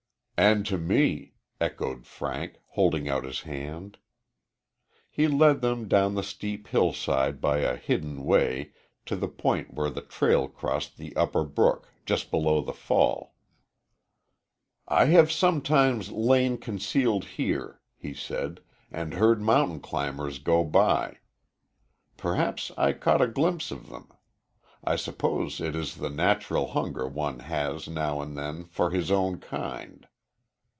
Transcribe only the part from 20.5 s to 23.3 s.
by. Perhaps I caught a